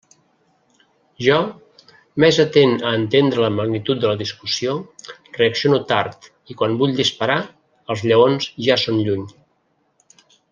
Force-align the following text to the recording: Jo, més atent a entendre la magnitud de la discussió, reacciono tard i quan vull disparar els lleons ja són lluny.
Jo, 1.25 1.35
més 2.23 2.39
atent 2.43 2.71
a 2.91 2.93
entendre 3.01 3.43
la 3.45 3.51
magnitud 3.57 4.01
de 4.05 4.09
la 4.13 4.17
discussió, 4.21 4.73
reacciono 5.37 5.81
tard 5.93 6.27
i 6.55 6.59
quan 6.63 6.75
vull 6.81 6.95
disparar 7.01 7.37
els 7.45 8.05
lleons 8.09 8.49
ja 8.71 8.79
són 8.87 8.99
lluny. 9.05 9.29